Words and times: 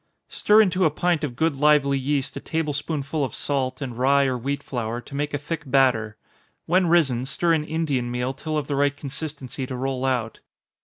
_Stir 0.33 0.63
into 0.63 0.83
a 0.83 0.89
pint 0.89 1.23
of 1.23 1.35
good 1.35 1.55
lively 1.55 1.95
yeast 1.99 2.35
a 2.35 2.39
table 2.39 2.73
spoonful 2.73 3.23
of 3.23 3.35
salt, 3.35 3.83
and 3.83 3.95
rye 3.95 4.25
or 4.25 4.35
wheat 4.35 4.63
flour 4.63 4.99
to 4.99 5.13
make 5.13 5.31
a 5.31 5.37
thick 5.37 5.61
batter. 5.63 6.17
When 6.65 6.87
risen, 6.87 7.23
stir 7.27 7.53
in 7.53 7.63
Indian 7.63 8.09
meal 8.09 8.33
till 8.33 8.57
of 8.57 8.65
the 8.65 8.75
right 8.75 8.97
consistency 8.97 9.67
to 9.67 9.75
roll 9.75 10.03
out. 10.03 10.39